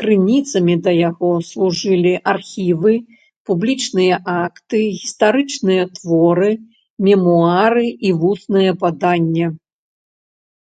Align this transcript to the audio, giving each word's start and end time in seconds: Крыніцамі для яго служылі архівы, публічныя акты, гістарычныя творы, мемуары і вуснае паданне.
Крыніцамі 0.00 0.74
для 0.86 0.94
яго 1.10 1.28
служылі 1.50 2.14
архівы, 2.32 2.94
публічныя 3.50 4.14
акты, 4.46 4.80
гістарычныя 5.00 5.82
творы, 5.98 6.52
мемуары 7.10 7.86
і 8.08 8.16
вуснае 8.24 8.70
паданне. 8.86 9.46